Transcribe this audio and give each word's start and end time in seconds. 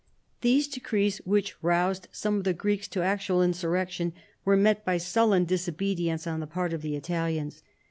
These 0.41 0.67
decrees, 0.67 1.19
which 1.25 1.53
roused 1.61 2.07
some 2.11 2.37
of 2.37 2.43
the 2.43 2.55
Greeks 2.55 2.87
to 2.87 3.03
actual 3.03 3.43
insurrection, 3.43 4.13
were 4.43 4.57
met 4.57 4.83
by 4.83 4.97
sullen 4.97 5.45
disobedience 5.45 6.25
on 6.25 6.39
the 6.39 6.47
part 6.47 6.73
of 6.73 6.81
the 6.81 6.95
Italians. 6.95 7.61